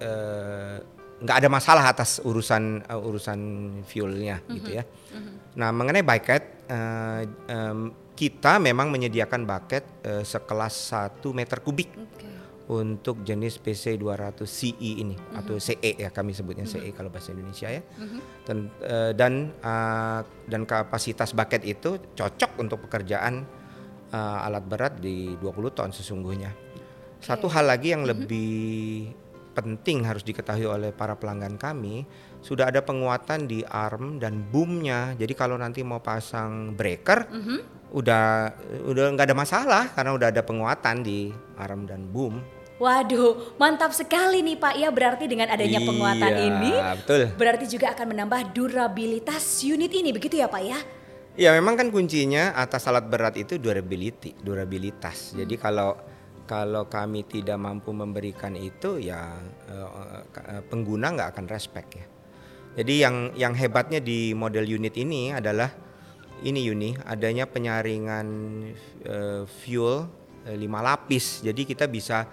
eh, 0.00 0.78
nggak 1.18 1.36
ada 1.44 1.48
masalah 1.50 1.84
atas 1.90 2.22
urusan 2.22 2.86
uh, 2.86 3.00
urusan 3.02 3.38
fuelnya 3.82 4.38
mm-hmm. 4.38 4.54
gitu 4.54 4.70
ya. 4.70 4.84
Mm-hmm. 4.86 5.34
Nah 5.58 5.68
mengenai 5.74 6.04
bucket 6.06 6.42
uh, 6.70 7.22
um, 7.50 7.78
kita 8.14 8.62
memang 8.62 8.90
menyediakan 8.90 9.42
bucket 9.42 9.82
uh, 10.06 10.22
sekelas 10.22 10.94
1 10.94 11.22
meter 11.34 11.58
kubik 11.58 11.90
okay. 11.90 12.30
untuk 12.70 13.26
jenis 13.26 13.58
PC 13.58 13.98
200 13.98 14.46
CE 14.46 14.90
ini 15.02 15.18
mm-hmm. 15.18 15.38
atau 15.42 15.58
CE 15.58 15.92
ya 15.98 16.10
kami 16.14 16.38
sebutnya 16.38 16.70
mm-hmm. 16.70 16.86
CE 16.86 16.94
kalau 16.94 17.10
bahasa 17.10 17.34
Indonesia 17.34 17.66
ya. 17.66 17.82
Mm-hmm. 17.82 18.20
Dan 18.46 18.58
uh, 18.86 19.12
dan 19.18 19.32
uh, 19.58 20.20
dan 20.46 20.62
kapasitas 20.70 21.34
bucket 21.34 21.66
itu 21.66 21.98
cocok 22.14 22.62
untuk 22.62 22.86
pekerjaan 22.86 23.42
uh, 24.12 24.46
alat 24.46 24.64
berat 24.64 24.94
di 25.00 25.36
20 25.40 25.76
ton 25.76 25.90
sesungguhnya. 25.92 26.50
Satu 27.18 27.50
hal 27.50 27.66
lagi 27.66 27.92
yang 27.92 28.06
-hmm. 28.06 28.12
lebih 28.14 28.58
penting 29.58 30.06
harus 30.06 30.22
diketahui 30.22 30.70
oleh 30.70 30.94
para 30.94 31.18
pelanggan 31.18 31.58
kami, 31.58 32.06
sudah 32.38 32.70
ada 32.70 32.78
penguatan 32.78 33.50
di 33.50 33.66
arm 33.66 34.22
dan 34.22 34.46
boomnya. 34.46 35.18
Jadi 35.18 35.34
kalau 35.34 35.58
nanti 35.58 35.82
mau 35.82 35.98
pasang 35.98 36.78
breaker, 36.78 37.26
mm 37.26 37.42
-hmm. 37.42 37.58
udah 37.90 38.26
udah 38.86 39.04
nggak 39.18 39.26
ada 39.26 39.36
masalah 39.36 39.84
karena 39.90 40.14
udah 40.14 40.28
ada 40.30 40.42
penguatan 40.46 41.02
di 41.02 41.34
arm 41.58 41.90
dan 41.90 42.06
boom. 42.06 42.38
Waduh, 42.78 43.58
mantap 43.58 43.90
sekali 43.90 44.38
nih 44.38 44.54
Pak. 44.54 44.74
Ya 44.78 44.94
berarti 44.94 45.26
dengan 45.26 45.50
adanya 45.50 45.82
iya, 45.82 45.88
penguatan 45.90 46.34
ini, 46.38 46.72
betul. 47.02 47.22
berarti 47.34 47.66
juga 47.66 47.90
akan 47.90 48.14
menambah 48.14 48.54
durabilitas 48.54 49.66
unit 49.66 49.90
ini, 49.90 50.14
begitu 50.14 50.38
ya 50.38 50.46
Pak 50.46 50.62
ya? 50.62 50.78
Ya 51.38 51.54
memang 51.54 51.78
kan 51.78 51.94
kuncinya 51.94 52.50
atas 52.50 52.90
alat 52.90 53.06
berat 53.06 53.38
itu 53.38 53.62
durability, 53.62 54.34
durabilitas. 54.42 55.30
Hmm. 55.30 55.46
Jadi 55.46 55.54
kalau 55.54 55.94
kalau 56.50 56.90
kami 56.90 57.22
tidak 57.30 57.62
mampu 57.62 57.94
memberikan 57.94 58.58
itu 58.58 58.98
ya 58.98 59.38
uh, 59.70 60.26
pengguna 60.66 61.14
nggak 61.14 61.30
akan 61.38 61.46
respect 61.46 61.94
ya. 61.94 62.06
Jadi 62.82 62.94
yang 62.98 63.16
yang 63.38 63.54
hebatnya 63.54 64.02
di 64.02 64.34
model 64.34 64.66
unit 64.66 64.98
ini 64.98 65.30
adalah 65.30 65.70
ini 66.42 66.66
Yuni 66.66 66.98
adanya 67.06 67.46
penyaringan 67.46 68.26
uh, 69.06 69.42
fuel 69.46 70.10
uh, 70.42 70.56
lima 70.58 70.82
lapis. 70.82 71.46
Jadi 71.46 71.62
kita 71.62 71.86
bisa 71.86 72.26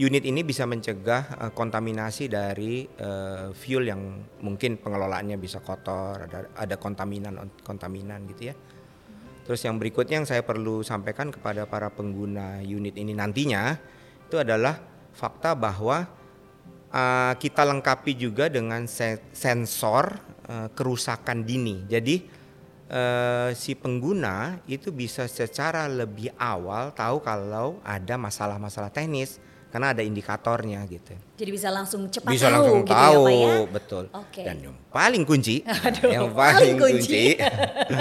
unit 0.00 0.24
ini 0.24 0.40
bisa 0.40 0.64
mencegah 0.64 1.36
uh, 1.36 1.52
kontaminasi 1.52 2.32
dari 2.32 2.88
uh, 2.88 3.52
fuel 3.52 3.84
yang 3.84 4.00
mungkin 4.40 4.80
pengelolaannya 4.80 5.36
bisa 5.36 5.60
kotor, 5.60 6.24
ada 6.24 6.48
ada 6.56 6.76
kontaminan 6.80 7.52
kontaminan 7.60 8.24
gitu 8.32 8.48
ya. 8.48 8.54
Terus 9.44 9.60
yang 9.66 9.76
berikutnya 9.76 10.24
yang 10.24 10.28
saya 10.28 10.40
perlu 10.40 10.80
sampaikan 10.80 11.28
kepada 11.28 11.68
para 11.68 11.92
pengguna 11.92 12.64
unit 12.64 12.96
ini 12.96 13.12
nantinya 13.12 13.76
itu 14.24 14.40
adalah 14.40 14.80
fakta 15.12 15.52
bahwa 15.52 16.08
uh, 16.88 17.34
kita 17.36 17.68
lengkapi 17.68 18.16
juga 18.16 18.48
dengan 18.48 18.88
se 18.88 19.20
sensor 19.36 20.16
uh, 20.48 20.72
kerusakan 20.72 21.44
dini. 21.44 21.84
Jadi 21.84 22.24
uh, 22.88 23.52
si 23.52 23.76
pengguna 23.76 24.64
itu 24.64 24.94
bisa 24.94 25.28
secara 25.28 25.84
lebih 25.90 26.32
awal 26.40 26.94
tahu 26.96 27.20
kalau 27.20 27.82
ada 27.84 28.16
masalah-masalah 28.16 28.88
teknis 28.88 29.42
karena 29.70 29.94
ada 29.94 30.02
indikatornya 30.02 30.82
gitu. 30.90 31.14
Jadi 31.38 31.50
bisa 31.54 31.70
langsung 31.70 32.10
cepat 32.10 32.30
bisa 32.34 32.50
tahu 32.50 32.54
langsung 32.58 32.78
gitu 32.82 32.92
tahu, 32.92 33.22
ya 33.22 33.24
Pak 33.24 33.32
ya? 33.32 33.56
betul. 33.70 34.04
Oke. 34.12 34.42
Dan 34.42 34.56
yang 34.60 34.76
paling 34.90 35.22
kunci, 35.22 35.56
Aduh, 35.86 36.10
yang 36.10 36.28
paling 36.34 36.74
paling 36.74 36.76
kunci. 36.76 37.38
kunci, 37.38 37.38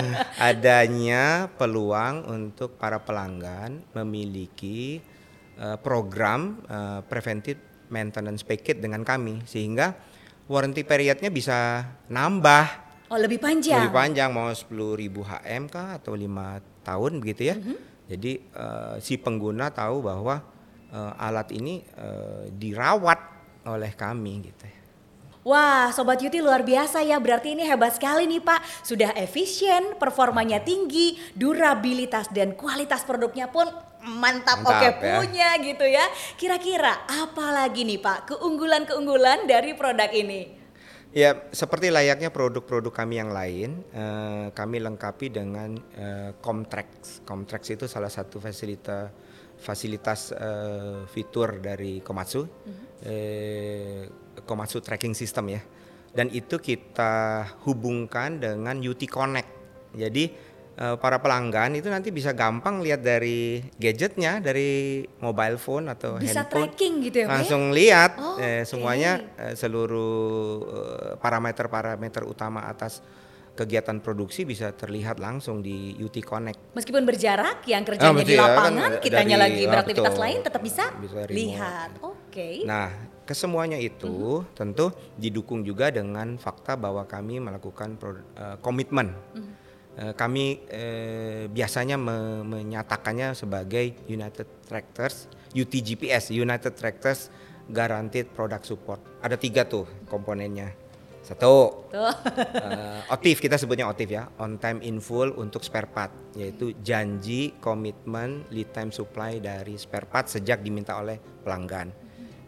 adanya 0.49 1.47
peluang 1.55 2.25
untuk 2.25 2.75
para 2.75 2.99
pelanggan 2.99 3.85
memiliki 3.93 4.99
uh, 5.57 5.77
program 5.77 6.61
uh, 6.65 7.01
preventive 7.05 7.59
maintenance 7.89 8.45
package 8.45 8.81
dengan 8.81 9.01
kami 9.01 9.41
sehingga 9.45 9.93
warranty 10.45 10.85
periodnya 10.85 11.29
bisa 11.29 11.85
nambah 12.09 12.89
Oh 13.09 13.17
lebih 13.17 13.41
panjang. 13.41 13.89
lebih 13.89 13.89
panjang 13.89 14.29
mau 14.29 14.53
10.000 14.53 14.69
HM 15.09 15.63
kah 15.65 15.97
atau 15.97 16.13
lima 16.13 16.61
tahun 16.85 17.17
begitu 17.17 17.49
ya. 17.49 17.57
Mhm. 17.57 17.77
Jadi 18.05 18.31
eh, 18.37 18.95
si 19.01 19.17
pengguna 19.17 19.73
tahu 19.73 20.05
bahwa 20.05 20.45
eh, 20.91 21.13
alat 21.25 21.49
ini 21.53 21.81
eh, 21.81 22.49
dirawat 22.53 23.19
oleh 23.69 23.91
kami 23.93 24.33
gitu. 24.49 24.65
ya. 24.65 24.79
Wah, 25.39 25.87
Sobat 25.95 26.19
Yuti 26.19 26.43
luar 26.43 26.67
biasa 26.67 26.99
ya. 27.01 27.15
Berarti 27.17 27.55
ini 27.55 27.63
hebat 27.63 27.95
sekali 27.95 28.27
nih 28.27 28.43
Pak. 28.43 28.59
Sudah 28.83 29.15
efisien, 29.15 29.95
performanya 29.95 30.59
tinggi, 30.59 31.15
durabilitas 31.31 32.27
dan 32.29 32.53
kualitas 32.59 33.07
produknya 33.07 33.47
pun 33.47 33.65
mantap, 34.03 34.61
Mantap, 34.61 34.99
oke 34.99 35.07
ya. 35.07 35.15
punya 35.17 35.49
gitu 35.63 35.85
ya. 35.87 36.05
Kira-kira 36.35 37.07
apa 37.07 37.45
lagi 37.55 37.87
nih 37.87 37.97
Pak 38.03 38.35
keunggulan-keunggulan 38.35 39.47
dari 39.47 39.73
produk 39.79 40.11
ini? 40.11 40.59
Ya 41.09 41.33
seperti 41.49 41.89
layaknya 41.89 42.29
produk-produk 42.29 42.93
kami 42.93 43.17
yang 43.17 43.33
lain, 43.33 43.81
eh, 43.89 44.53
kami 44.53 44.77
lengkapi 44.77 45.33
dengan 45.33 45.73
eh, 45.97 46.35
Comtrax. 46.37 47.23
Comtrax 47.25 47.73
itu 47.73 47.89
salah 47.89 48.11
satu 48.13 48.37
fasilitas 48.37 49.09
fasilitas 49.59 50.31
eh, 50.31 51.03
fitur 51.05 51.59
dari 51.59 51.99
Komatsu, 51.99 52.47
eh, 53.03 54.07
Komatsu 54.43 54.79
tracking 54.79 55.13
system 55.13 55.51
ya. 55.51 55.61
Dan 56.09 56.33
itu 56.33 56.57
kita 56.57 57.45
hubungkan 57.69 58.41
dengan 58.41 58.79
UT 58.81 59.03
Connect. 59.05 59.51
Jadi 59.93 60.25
eh, 60.79 60.95
para 60.97 61.19
pelanggan 61.19 61.75
itu 61.77 61.91
nanti 61.91 62.09
bisa 62.09 62.31
gampang 62.33 62.81
lihat 62.81 63.03
dari 63.03 63.61
gadgetnya, 63.77 64.39
dari 64.41 65.03
mobile 65.21 65.59
phone 65.59 65.91
atau 65.91 66.17
Bisa 66.17 66.47
handphone 66.47 66.71
tracking 66.71 66.93
gitu 67.05 67.17
ya 67.21 67.25
ya? 67.27 67.29
langsung 67.29 67.63
lihat 67.75 68.11
Oh, 68.17 68.37
eh, 68.39 68.63
semuanya 68.65 69.21
eh, 69.37 69.53
seluruh 69.53 70.17
eh, 70.65 71.13
parameter-parameter 71.19 72.23
utama 72.25 72.65
atas 72.65 73.03
kegiatan 73.59 73.99
produksi 73.99 74.47
bisa 74.47 74.71
terlihat 74.71 75.19
langsung 75.19 75.59
di 75.59 75.91
UT 75.99 76.15
Connect. 76.23 76.71
Meskipun 76.71 77.03
berjarak, 77.03 77.67
yang 77.67 77.83
Ah, 77.83 77.87
kerjanya 77.91 78.15
betul 78.15 78.23
di 78.23 78.33
ya, 78.33 78.39
kan 78.39 78.47
lapangan, 78.49 78.89
kitanya 79.03 79.35
dari- 79.35 79.43
lagi 79.43 79.61
ah, 79.61 79.69
beraktivitas 79.69 80.13
betul. 80.15 80.23
lain 80.23 80.39
tetap 80.39 80.61
bisa, 80.63 80.83
Bisa 80.95 81.19
remote. 81.27 81.35
lihat. 81.35 81.89
Oke. 81.99 82.49
Nah, 82.63 82.87
kesemuanya 83.27 83.75
itu 83.75 84.15
Mhm. 84.39 84.55
tentu 84.55 84.85
didukung 85.13 85.61
juga 85.61 85.91
dengan 85.91 86.39
fakta 86.39 86.73
bahwa 86.73 87.03
kami 87.03 87.37
melakukan 87.37 87.99
pro- 87.99 88.23
eh, 88.33 88.55
komitmen. 88.59 89.11
Mhm. 89.35 89.51
Eh, 89.99 90.13
kami 90.15 90.63
eh, 90.65 91.51
biasanya 91.51 91.99
me- 91.99 92.47
menyatakannya 92.47 93.35
sebagai 93.35 94.07
United 94.07 94.47
Tractors 94.63 95.27
UTGPS 95.51 96.31
United 96.31 96.71
Tractors 96.71 97.27
Guaranteed 97.67 98.31
Product 98.31 98.63
Support. 98.63 99.01
Ada 99.19 99.35
tiga 99.35 99.67
tuh 99.67 99.83
komponennya. 100.07 100.71
Satu, 101.29 101.85
eh, 101.93 103.13
OTIF 103.13 103.37
kita 103.37 103.53
sebutnya 103.53 103.85
OTIF 103.85 104.09
ya, 104.09 104.25
on 104.41 104.57
time 104.57 104.81
in 104.81 104.97
full 104.97 105.29
untuk 105.37 105.61
spare 105.61 105.85
part, 105.85 106.09
yaitu 106.33 106.73
janji 106.81 107.53
komitmen 107.61 108.49
lead 108.49 108.73
time 108.73 108.89
supply 108.89 109.37
dari 109.37 109.77
spare 109.77 110.09
part 110.09 110.25
sejak 110.25 110.65
diminta 110.65 110.97
oleh 110.97 111.21
pelanggan. 111.45 111.93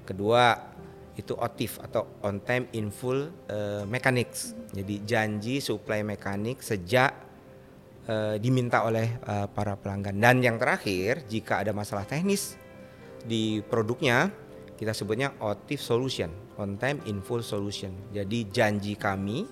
Kedua 0.01 0.57
itu 1.13 1.37
OTIF 1.37 1.77
atau 1.77 2.25
on 2.25 2.41
time 2.41 2.73
in 2.73 2.89
full 2.89 3.29
eh, 3.53 3.85
mechanics, 3.85 4.57
jadi 4.73 4.95
janji 5.05 5.61
supply 5.61 6.01
mekanik 6.01 6.65
sejak 6.65 7.13
eh, 8.09 8.41
diminta 8.41 8.81
oleh 8.81 9.21
eh, 9.21 9.45
para 9.45 9.77
pelanggan. 9.77 10.17
Dan 10.17 10.41
yang 10.41 10.57
terakhir 10.57 11.29
jika 11.29 11.61
ada 11.61 11.69
masalah 11.69 12.09
teknis 12.09 12.57
di 13.21 13.61
produknya 13.61 14.33
kita 14.81 14.97
sebutnya 14.97 15.37
OTIF 15.37 15.77
solution, 15.77 16.33
on 16.57 16.73
time 16.81 17.05
in 17.05 17.21
full 17.21 17.45
solution. 17.45 17.93
Jadi 18.09 18.49
janji 18.49 18.97
kami 18.97 19.45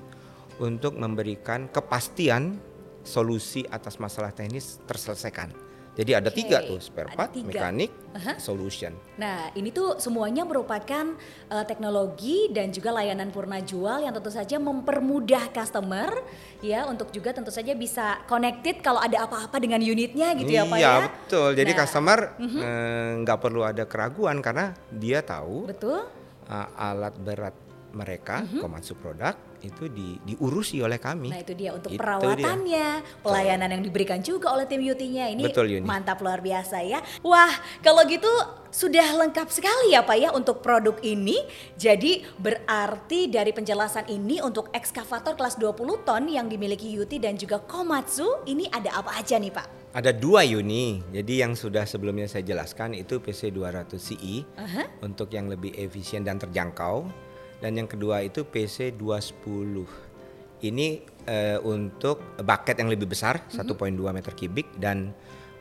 untuk 0.57 0.98
memberikan 0.98 1.69
kepastian 1.69 2.57
solusi 3.05 3.62
atas 3.69 4.01
masalah 4.01 4.33
teknis 4.33 4.81
terselesaikan. 4.89 5.68
Jadi 5.99 6.11
ada 6.15 6.31
Oke, 6.31 6.39
tiga 6.39 6.63
tuh 6.63 6.79
spare 6.79 7.11
part, 7.11 7.35
tiga. 7.35 7.51
mekanik, 7.51 7.91
Aha. 8.15 8.39
solution. 8.39 8.95
Nah, 9.19 9.51
ini 9.51 9.67
tuh 9.67 9.99
semuanya 9.99 10.47
merupakan 10.47 11.11
eh, 11.51 11.65
teknologi 11.67 12.47
dan 12.55 12.71
juga 12.71 12.95
layanan 12.95 13.27
purna 13.35 13.59
jual 13.59 14.07
yang 14.07 14.15
tentu 14.15 14.31
saja 14.31 14.55
mempermudah 14.63 15.51
customer 15.51 16.23
ya 16.63 16.87
untuk 16.87 17.11
juga 17.11 17.35
tentu 17.35 17.51
saja 17.51 17.75
bisa 17.75 18.23
connected 18.31 18.79
kalau 18.79 19.03
ada 19.03 19.27
apa-apa 19.27 19.59
dengan 19.59 19.83
unitnya 19.83 20.31
gitu 20.39 20.47
ya 20.47 20.63
Pak 20.63 20.77
iya 20.79 20.87
ya. 20.87 20.95
betul. 21.03 21.49
Jadi 21.51 21.67
Nah, 21.69 21.75
mhm. 21.75 21.81
customer 21.83 22.19
eh, 22.39 23.09
nggak 23.19 23.37
perlu 23.43 23.61
ada 23.67 23.83
keraguan 23.83 24.39
karena 24.39 24.71
dia 24.87 25.19
tahu 25.19 25.67
Betul. 25.67 26.07
uh, 26.47 26.67
alat 26.79 27.11
berat 27.19 27.55
mereka 27.93 28.46
Komatsu 28.62 28.96
produk 28.98 29.36
itu 29.60 29.91
di, 29.91 30.15
diurusi 30.24 30.79
oleh 30.79 30.98
kami. 30.98 31.31
Nah 31.31 31.41
itu 31.43 31.51
dia 31.51 31.75
untuk 31.75 31.91
Itu 31.91 32.00
perawatannya, 32.00 33.22
pelayanan 33.24 33.69
yang 33.75 33.84
diberikan 33.84 34.19
juga 34.24 34.55
oleh 34.55 34.63
tim 34.63 34.79
Yutinya 34.79 35.27
ini 35.27 35.43
Betul, 35.51 35.79
Yuni. 35.79 35.86
mantap 35.86 36.24
luar 36.24 36.39
biasa 36.39 36.79
ya. 36.84 37.03
Wah 37.24 37.51
kalau 37.84 38.08
gitu 38.08 38.29
sudah 38.69 39.17
lengkap 39.17 39.50
sekali 39.50 39.98
ya 39.98 40.05
Pak 40.05 40.17
ya 40.17 40.29
untuk 40.31 40.63
produk 40.63 40.96
ini. 41.03 41.43
Jadi 41.75 42.24
berarti 42.39 43.27
dari 43.27 43.51
penjelasan 43.51 44.08
ini 44.08 44.39
untuk 44.39 44.72
ekskavator 44.72 45.36
kelas 45.36 45.60
20 45.60 46.08
ton 46.08 46.24
yang 46.29 46.48
dimiliki 46.48 46.88
Yuti 46.88 47.19
dan 47.19 47.36
juga 47.36 47.60
Komatsu 47.60 48.48
ini 48.48 48.69
ada 48.72 49.03
apa 49.03 49.19
aja 49.19 49.36
nih 49.36 49.51
Pak? 49.51 49.79
Ada 49.89 50.13
dua 50.13 50.46
Yuni. 50.46 51.01
Jadi 51.10 51.41
yang 51.41 51.58
sudah 51.58 51.81
sebelumnya 51.81 52.29
saya 52.29 52.46
jelaskan 52.46 52.93
itu 52.93 53.17
PC 53.17 53.50
200 53.50 53.98
CI 53.98 54.46
Aha. 54.53 54.86
untuk 55.01 55.34
yang 55.34 55.50
lebih 55.50 55.74
efisien 55.74 56.22
dan 56.22 56.38
terjangkau. 56.38 57.28
Dan 57.59 57.75
yang 57.75 57.87
kedua 57.91 58.23
itu 58.23 58.47
PC 58.47 58.95
210. 58.95 60.63
Ini 60.63 60.87
eh, 61.27 61.59
untuk 61.63 62.39
bucket 62.39 62.75
yang 62.75 62.91
lebih 62.91 63.07
besar 63.07 63.47
1.2 63.47 63.75
meter 63.95 64.31
kubik 64.35 64.75
dan 64.75 65.11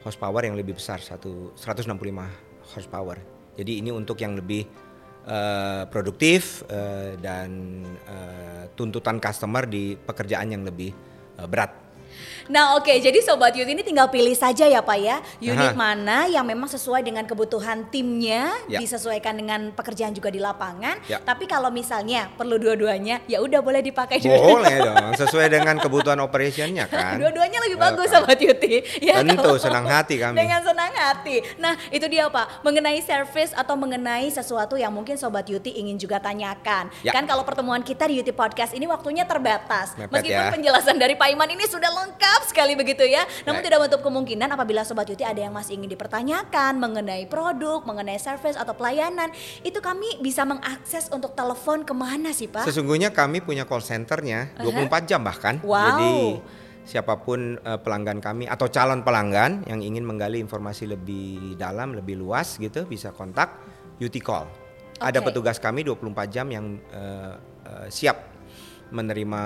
horsepower 0.03 0.47
yang 0.47 0.55
lebih 0.59 0.79
besar 0.79 1.03
satu 1.03 1.55
165 1.59 1.95
horsepower. 2.75 3.19
Jadi 3.59 3.83
ini 3.83 3.91
untuk 3.91 4.19
yang 4.23 4.39
lebih 4.39 4.67
eh, 5.27 5.83
produktif 5.91 6.63
eh, 6.71 7.19
dan 7.19 7.83
eh, 8.07 8.65
tuntutan 8.79 9.19
customer 9.19 9.67
di 9.67 9.99
pekerjaan 9.99 10.55
yang 10.55 10.63
lebih 10.63 10.91
eh, 11.39 11.47
berat. 11.51 11.88
Nah 12.49 12.75
oke 12.75 12.91
jadi 12.93 13.19
Sobat 13.19 13.53
Youth 13.53 13.67
ini 13.67 13.81
tinggal 13.81 14.09
pilih 14.09 14.33
saja 14.33 14.65
ya 14.65 14.81
Pak 14.81 14.99
ya 14.99 15.17
Unit 15.39 15.71
Aha. 15.71 15.77
mana 15.77 16.25
yang 16.25 16.43
memang 16.43 16.67
sesuai 16.67 17.03
dengan 17.03 17.25
kebutuhan 17.25 17.87
timnya 17.87 18.51
Ya. 18.67 18.79
Disesuaikan 18.79 19.33
dengan 19.33 19.71
pekerjaan 19.71 20.11
juga 20.11 20.29
di 20.29 20.39
lapangan 20.39 21.01
Ya. 21.05 21.19
Tapi 21.19 21.45
kalau 21.45 21.69
misalnya 21.69 22.29
perlu 22.31 22.57
dua-duanya 22.57 23.21
ya 23.25 23.39
udah 23.39 23.59
boleh 23.59 23.81
dipakai 23.81 24.21
Boleh 24.21 24.77
dong, 24.79 25.13
sesuai 25.21 25.47
dengan 25.49 25.77
kebutuhan 25.77 26.19
operationnya 26.19 26.85
kan. 26.87 27.17
Dua-duanya 27.17 27.59
lebih 27.61 27.77
Welcome. 27.77 27.97
bagus 27.99 28.09
Sobat 28.11 28.39
Yuti 28.39 28.75
ya, 29.01 29.19
Tentu, 29.19 29.39
kalau- 29.39 29.59
senang 29.59 29.85
hati 29.85 30.15
kami. 30.17 30.37
Dengan 30.37 30.61
senang 30.61 30.93
hati 30.93 31.37
Nah 31.57 31.77
itu 31.89 32.07
dia 32.07 32.27
Pak 32.27 32.61
Mengenai 32.61 33.01
service 33.01 33.53
atau 33.53 33.75
mengenai 33.75 34.29
sesuatu 34.29 34.75
yang 34.75 34.91
mungkin 34.91 35.15
Sobat 35.15 35.45
Yuti 35.45 35.75
ingin 35.75 35.97
juga 35.97 36.19
tanyakan 36.19 36.91
Ya. 37.01 37.13
Kan 37.13 37.25
kalau 37.25 37.43
pertemuan 37.43 37.81
kita 37.81 38.05
di 38.05 38.19
Yuti 38.19 38.31
Podcast 38.31 38.73
ini 38.73 38.85
waktunya 38.85 39.23
terbatas 39.23 39.95
Mepet 39.95 40.11
Meskipun 40.21 40.35
ya. 40.41 40.51
penjelasan 40.51 40.97
dari 40.97 41.15
Pak 41.15 41.29
Iman 41.29 41.49
ini 41.49 41.65
sudah 41.65 41.89
lengkap 41.89 42.08
sekali 42.49 42.75
begitu 42.75 43.07
ya 43.07 43.23
Namun 43.47 43.63
Baik. 43.63 43.67
tidak 43.71 43.79
menutup 43.85 44.01
kemungkinan 44.03 44.49
apabila 44.51 44.83
Sobat 44.83 45.07
Yuti 45.07 45.23
ada 45.23 45.39
yang 45.39 45.55
masih 45.55 45.79
ingin 45.79 45.93
dipertanyakan 45.93 46.81
Mengenai 46.83 47.31
produk, 47.31 47.87
mengenai 47.87 48.19
service 48.19 48.59
atau 48.59 48.75
pelayanan 48.75 49.31
Itu 49.63 49.79
kami 49.79 50.19
bisa 50.19 50.43
mengakses 50.43 51.07
untuk 51.15 51.39
telepon 51.39 51.87
ke 51.87 51.95
mana 51.95 52.35
sih 52.35 52.51
Pak? 52.51 52.67
Sesungguhnya 52.67 53.15
kami 53.15 53.45
punya 53.45 53.63
call 53.63 53.85
centernya 53.85 54.51
24 54.59 55.09
jam 55.09 55.21
bahkan. 55.23 55.61
Wow. 55.63 55.77
Jadi 55.79 56.13
siapa 56.89 57.21
pun 57.21 57.61
eh, 57.61 57.79
pelanggan 57.79 58.19
kami 58.19 58.49
atau 58.49 58.67
calon 58.73 59.05
pelanggan 59.05 59.69
yang 59.69 59.85
ingin 59.85 60.03
menggali 60.09 60.41
informasi 60.41 60.89
lebih 60.89 61.55
dalam, 61.61 61.93
lebih 61.93 62.17
luas 62.17 62.57
gitu 62.57 62.89
bisa 62.89 63.13
kontak 63.13 63.53
UT 64.01 64.15
Call. 64.25 64.49
Ada 64.99 65.23
petugas 65.23 65.63
kami 65.63 65.87
24 65.87 66.35
jam 66.35 66.47
yang 66.51 66.81
eh, 66.91 67.35
eh, 67.69 67.87
siap 67.93 68.17
menerima 68.91 69.43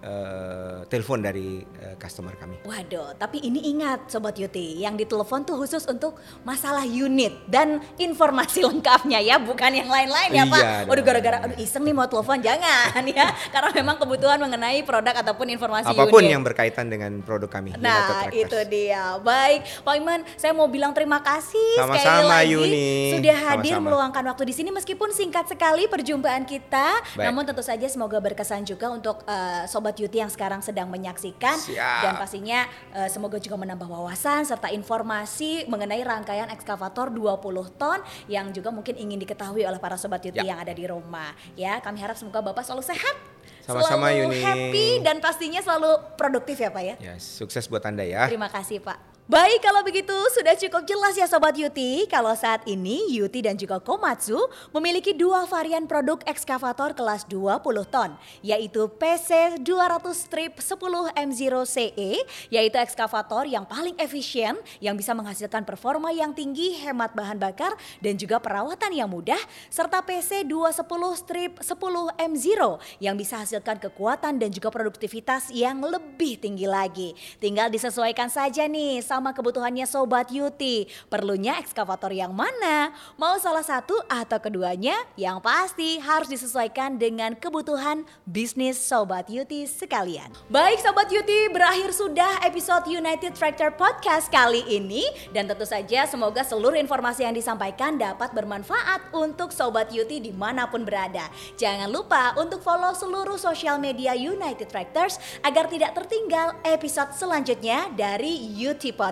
eh, 0.00 0.80
telepon 0.86 1.18
dari 1.20 1.60
eh, 1.62 1.94
customer 1.96 2.34
kami. 2.34 2.62
Waduh, 2.62 3.16
tapi 3.16 3.40
ini 3.40 3.70
ingat 3.70 4.08
Sobat 4.08 4.36
Yuti, 4.36 4.80
yang 4.80 4.94
ditelepon 4.94 5.44
tuh 5.44 5.56
khusus 5.56 5.84
untuk 5.86 6.16
masalah 6.42 6.84
unit 6.84 7.32
dan 7.46 7.78
informasi 7.96 8.64
lengkapnya 8.68 9.20
ya, 9.20 9.36
bukan 9.38 9.72
yang 9.72 9.88
lain-lain 9.88 10.30
ya 10.32 10.44
Pak. 10.44 10.62
Iya 10.62 10.74
Waduh 10.86 10.94
dong. 10.96 11.06
gara-gara 11.06 11.36
aduh 11.46 11.58
iseng 11.58 11.84
nih 11.86 11.94
mau 11.94 12.06
telepon, 12.06 12.38
jangan 12.40 13.02
ya. 13.16 13.26
Karena 13.48 13.70
memang 13.72 13.96
kebutuhan 13.96 14.38
mengenai 14.40 14.82
produk 14.82 15.14
ataupun 15.22 15.46
informasi 15.52 15.88
Apa 15.88 16.04
pun 16.06 16.20
unit. 16.20 16.32
yang 16.34 16.42
berkaitan 16.42 16.90
dengan 16.90 17.22
produk 17.22 17.48
kami. 17.48 17.72
Nah 17.78 18.26
itu 18.32 18.58
dia 18.66 19.18
Baik 19.20 19.62
Pak 19.82 19.94
Iman 19.94 20.20
Saya 20.34 20.50
mau 20.52 20.66
bilang 20.66 20.90
terima 20.90 21.22
kasih 21.22 21.78
sekali 21.78 22.02
Sama-sama, 22.02 22.42
lagi 22.42 22.52
Yuni. 22.52 23.14
Sudah 23.14 23.36
hadir 23.54 23.72
Sama-sama. 23.76 23.86
meluangkan 23.86 24.24
waktu 24.26 24.42
di 24.50 24.54
sini 24.54 24.70
Meskipun 24.74 25.14
singkat 25.14 25.46
sekali 25.46 25.86
perjumpaan 25.86 26.42
kita 26.42 26.98
Baik. 27.14 27.26
Namun 27.30 27.46
tentu 27.46 27.62
saja 27.62 27.86
semoga 27.86 28.18
berkesan 28.18 28.66
juga 28.66 28.90
Untuk 28.90 29.22
eh, 29.24 29.64
Sobat 29.70 29.85
Yuti 29.94 30.18
yang 30.18 30.26
sekarang 30.26 30.58
sedang 30.58 30.88
menyaksikan 30.88 31.54
Siap. 31.54 32.02
Dan 32.02 32.12
pastinya 32.16 32.64
eh, 32.90 33.06
semoga 33.06 33.38
juga 33.38 33.54
menambah 33.54 33.86
wawasan 33.86 34.42
Serta 34.42 34.66
informasi 34.68 35.64
mengenai 35.66 36.02
rangkaian 36.02 36.50
ekskavator 36.50 37.08
20 37.08 37.38
ton 37.72 37.98
Yang 38.26 38.46
juga 38.54 38.68
mungkin 38.68 38.94
ingin 38.94 39.16
diketahui 39.16 39.62
oleh 39.62 39.78
para 39.78 39.94
Sobat 39.94 40.18
Yuti 40.20 40.34
Ya. 40.36 40.50
yang 40.50 40.58
ada 40.58 40.70
di 40.70 40.82
rumah 40.84 41.30
Ya 41.54 41.78
kami 41.78 41.96
harap 41.96 42.14
semoga 42.14 42.42
Bapak 42.42 42.60
selalu 42.60 42.82
sehat 42.82 43.14
Sama-sama, 43.62 44.10
Selalu 44.10 44.34
Yuni. 44.34 44.42
happy 44.42 44.86
dan 45.00 45.16
pastinya 45.18 45.58
selalu 45.58 45.94
produktif 46.14 46.56
ya 46.56 46.68
Pak 46.68 46.82
ya 46.82 46.94
Ya, 46.98 47.14
sukses 47.16 47.64
buat 47.66 47.82
Anda 47.82 48.02
ya. 48.02 48.26
Terima 48.26 48.50
kasih 48.50 48.82
Pak. 48.82 49.15
Baik 49.26 49.58
kalau 49.58 49.82
begitu 49.82 50.14
sudah 50.38 50.54
cukup 50.54 50.86
jelas 50.86 51.18
ya 51.18 51.26
Sobat 51.26 51.58
Yuti 51.58 52.06
Kalau 52.06 52.30
saat 52.38 52.62
ini 52.62 53.10
Yuti 53.10 53.42
dan 53.42 53.58
juga 53.58 53.82
Komatsu 53.82 54.38
memiliki 54.70 55.10
dua 55.10 55.42
varian 55.50 55.82
produk 55.82 56.22
ekskavator 56.22 56.94
kelas 56.94 57.26
20 57.26 57.58
ton 57.90 58.14
Yaitu 58.38 58.86
PC 58.86 59.58
200 59.66 59.66
strip 60.14 60.62
10 60.62 60.78
M0 61.18 61.54
CE 61.66 62.22
Yaitu 62.54 62.78
ekskavator 62.78 63.50
yang 63.50 63.66
paling 63.66 63.98
efisien 63.98 64.54
Yang 64.78 65.02
bisa 65.02 65.10
menghasilkan 65.10 65.66
performa 65.66 66.14
yang 66.14 66.30
tinggi 66.30 66.78
hemat 66.86 67.10
bahan 67.10 67.42
bakar 67.42 67.74
Dan 67.98 68.14
juga 68.14 68.38
perawatan 68.38 68.94
yang 68.94 69.10
mudah 69.10 69.42
Serta 69.74 70.06
PC 70.06 70.46
210 70.46 70.86
strip 71.18 71.52
10 71.66 71.74
M0 72.14 72.60
Yang 73.02 73.14
bisa 73.26 73.42
hasilkan 73.42 73.82
kekuatan 73.90 74.38
dan 74.38 74.54
juga 74.54 74.70
produktivitas 74.70 75.50
yang 75.50 75.82
lebih 75.82 76.38
tinggi 76.38 76.70
lagi. 76.70 77.10
Tinggal 77.42 77.74
disesuaikan 77.74 78.30
saja 78.30 78.70
nih 78.70 79.02
sama 79.16 79.32
kebutuhannya 79.32 79.88
Sobat 79.88 80.28
Yuti. 80.28 80.92
Perlunya 81.08 81.56
ekskavator 81.56 82.12
yang 82.12 82.36
mana? 82.36 82.92
Mau 83.16 83.32
salah 83.40 83.64
satu 83.64 83.96
atau 84.12 84.36
keduanya? 84.36 84.92
Yang 85.16 85.40
pasti 85.40 85.96
harus 85.96 86.28
disesuaikan 86.28 87.00
dengan 87.00 87.32
kebutuhan 87.32 88.04
bisnis 88.28 88.76
Sobat 88.76 89.32
Yuti 89.32 89.64
sekalian. 89.64 90.28
Baik 90.52 90.84
Sobat 90.84 91.08
Yuti, 91.08 91.48
berakhir 91.48 91.96
sudah 91.96 92.44
episode 92.44 92.84
United 92.92 93.32
Tractor 93.32 93.72
Podcast 93.72 94.28
kali 94.28 94.60
ini. 94.68 95.08
Dan 95.32 95.48
tentu 95.48 95.64
saja 95.64 96.04
semoga 96.04 96.44
seluruh 96.44 96.76
informasi 96.76 97.24
yang 97.24 97.32
disampaikan 97.32 97.96
dapat 97.96 98.36
bermanfaat 98.36 99.16
untuk 99.16 99.48
Sobat 99.48 99.88
Yuti 99.96 100.20
di 100.20 100.36
mana 100.36 100.68
pun 100.68 100.84
berada. 100.84 101.32
Jangan 101.56 101.88
lupa 101.88 102.36
untuk 102.36 102.60
follow 102.60 102.92
seluruh 102.92 103.40
sosial 103.40 103.80
media 103.80 104.12
United 104.12 104.68
Tractors 104.68 105.16
agar 105.40 105.72
tidak 105.72 105.96
tertinggal 105.96 106.52
episode 106.68 107.16
selanjutnya 107.16 107.88
dari 107.96 108.36
UT 108.60 108.84
Podcast. 108.92 109.05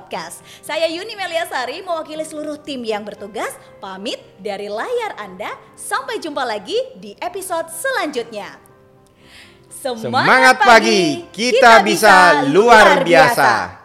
Saya 0.64 0.90
Yuni 0.90 1.14
Meliasari 1.14 1.84
mewakili 1.84 2.26
seluruh 2.26 2.58
tim 2.58 2.82
yang 2.82 3.06
bertugas 3.06 3.54
pamit 3.78 4.18
dari 4.40 4.66
layar 4.66 5.14
Anda. 5.20 5.54
Sampai 5.78 6.18
jumpa 6.18 6.42
lagi 6.42 6.76
di 6.98 7.14
episode 7.20 7.70
selanjutnya. 7.70 8.58
Semangat 9.68 10.64
pagi, 10.64 11.28
kita 11.28 11.84
bisa 11.84 12.48
luar 12.48 13.04
biasa. 13.04 13.83